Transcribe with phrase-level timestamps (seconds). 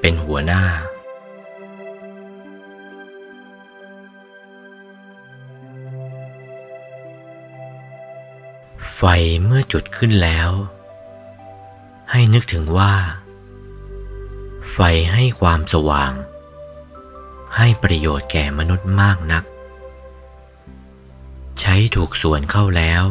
[0.00, 0.64] เป็นหัวหน้า
[8.94, 9.02] ไฟ
[9.44, 10.50] เมื่อจุดขึ้นแล้ว
[12.10, 12.94] ให้นึกถึงว่า
[14.72, 14.78] ไฟ
[15.12, 16.12] ให้ความสว่าง
[17.56, 19.44] ให้ประโยชน์แก่มนุษย์มากนัก
[21.60, 23.04] ใช้ถูกส่วนเข้าแล้ว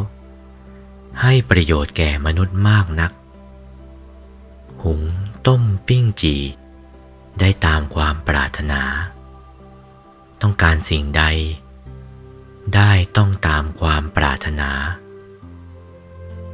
[1.21, 3.11] ให้ประโยชน์แก่มนุษย์มากนัก
[4.83, 5.01] หุง
[5.87, 6.35] ปิ้งจี
[7.39, 8.81] ได้ตามความปรารถนา
[10.41, 11.23] ต้องการสิ่งใด
[12.75, 14.71] ได้ต้องตามความปรารถนา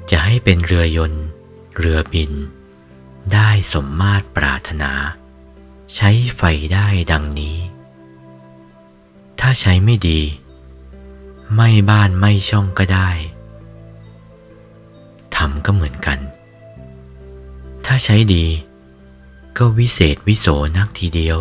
[0.09, 1.25] จะให้เป็นเรือยนต์
[1.77, 2.31] เรือบิน
[3.33, 4.91] ได้สมมาตรปรารถนา
[5.95, 6.41] ใช้ไฟ
[6.73, 7.57] ได้ดังนี้
[9.39, 10.19] ถ้าใช้ไม่ดี
[11.55, 13.09] ไม่บ้านไม่ช่องก็ได้
[15.35, 16.19] ทำก็เหมือนกัน
[17.85, 18.45] ถ้าใช้ดี
[19.59, 21.39] ก็วิเศษวิโสนักทีเดียว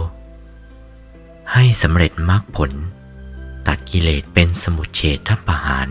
[1.53, 2.73] ให้สำเร็จมรรคผล
[3.67, 5.89] ตัดกิเลสเป็นสมุทเฉทประหาร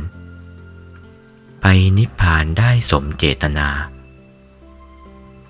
[1.61, 1.65] ไป
[1.97, 3.69] นิพพานได้สมเจตนา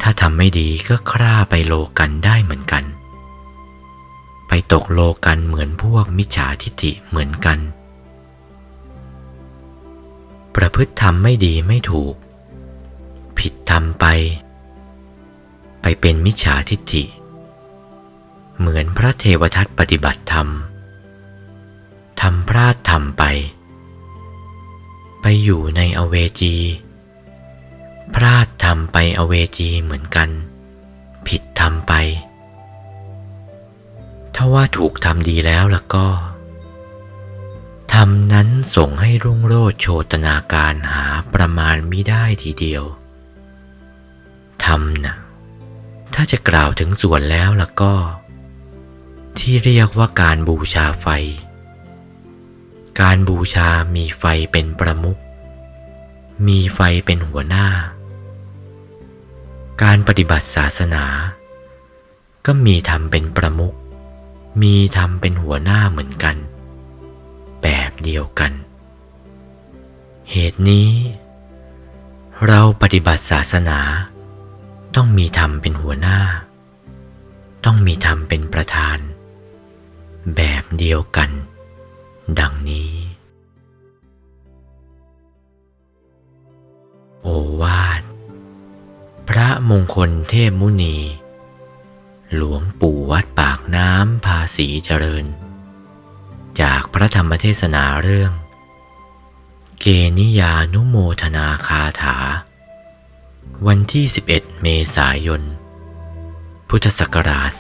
[0.02, 2.84] ถ้าทำไม่ดีก็คร่าไปโลกันได้เหมือนกัน
[4.48, 7.60] ไปตกโลกันเหมือนพวกมิจฉาทิฏฐิเหมือนกัน
[10.56, 12.16] ประพฤติทำไม่ดีไม่ถูก
[13.38, 14.06] ผิดทำไป
[15.90, 17.04] ไปเป็นมิจฉาทิฏฐิ
[18.58, 20.48] เหมือนพระเทวทัตปฏิบัติธรรม
[22.22, 23.24] ทำพลาดทำไป
[25.22, 26.56] ไปอยู่ในอเวจี
[28.16, 30.30] พลาดทำไปอเวจีเหมือนกัน
[31.28, 31.94] ผิดทำไป
[34.36, 36.08] ถ้าว่าถูกทำดีแล้วล่ะก็
[37.94, 42.84] ทำนั้นส่งให้รุ่งโรจน์โชตนาการหาประมาณมิได้ทีเดียว
[44.66, 45.16] ทำนะ
[46.20, 47.96] ถ้าจะกล่าวถึงส่วนแล้วล่ะก็
[49.38, 51.08] ที่เรียกว่าการบูชาไฟ
[53.02, 55.20] การบูชามีไฟเป็นประมุข
[56.48, 57.68] มีไฟเป็นหัวหน้า
[59.84, 61.06] การปฏิบัติศาสนา
[62.46, 63.76] ก็มีธรรมเป็นประมุข
[64.62, 66.36] มีธรรมเป็นหัวหน้าเหมือนกัน
[67.62, 68.52] แบบเดียวกัน
[70.32, 70.90] เหตุนี้
[72.48, 73.80] เราปฏิบัติศาสนา
[75.02, 76.20] ต้องมีธรรมเป็นหัวหน้า
[77.66, 78.98] ต้องมีธรรมเป็นประธาน
[80.36, 81.30] แบบเดียวกัน
[82.40, 82.94] ดังนี้
[87.22, 87.28] โอ
[87.62, 88.02] วาท
[89.30, 90.98] พระมงคลเทพมุนี
[92.36, 95.26] หลวงปู่วัดปากน้ำภาษีเจริญ
[96.62, 98.32] จากพระธรรมเทศนาเรื่อง
[99.82, 99.86] เก
[100.20, 102.18] นิยานุโมทนาคาถา
[103.66, 105.42] วันที่ 11 เมษายน
[106.70, 107.52] พุทธศักราช